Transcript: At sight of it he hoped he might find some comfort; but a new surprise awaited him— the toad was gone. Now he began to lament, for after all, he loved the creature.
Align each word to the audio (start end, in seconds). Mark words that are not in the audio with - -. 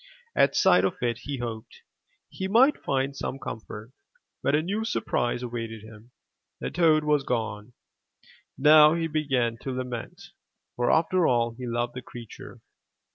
At 0.35 0.55
sight 0.55 0.83
of 0.83 0.95
it 1.03 1.19
he 1.25 1.37
hoped 1.37 1.83
he 2.27 2.47
might 2.47 2.83
find 2.83 3.15
some 3.15 3.37
comfort; 3.37 3.91
but 4.41 4.55
a 4.55 4.63
new 4.63 4.83
surprise 4.83 5.43
awaited 5.43 5.83
him— 5.83 6.09
the 6.59 6.71
toad 6.71 7.03
was 7.03 7.23
gone. 7.23 7.73
Now 8.57 8.95
he 8.95 9.05
began 9.05 9.59
to 9.61 9.69
lament, 9.69 10.19
for 10.75 10.89
after 10.89 11.27
all, 11.27 11.51
he 11.51 11.67
loved 11.67 11.93
the 11.93 12.01
creature. 12.01 12.61